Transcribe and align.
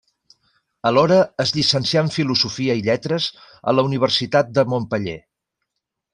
Alhora 0.91 1.17
es 1.43 1.53
llicencià 1.57 2.03
en 2.05 2.09
Filosofia 2.15 2.77
i 2.79 2.81
Lletres 2.89 3.29
en 3.43 3.79
la 3.81 3.85
Universitat 3.91 4.51
de 4.57 4.65
Montpeller. 4.75 5.17